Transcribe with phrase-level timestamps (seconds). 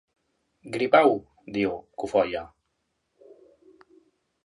[0.75, 1.11] Gripau!
[1.51, 2.43] –diu, cofoia.